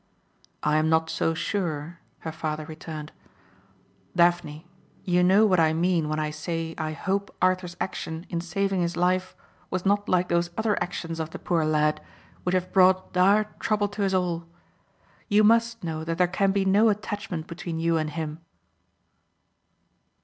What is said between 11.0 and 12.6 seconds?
of the poor lad which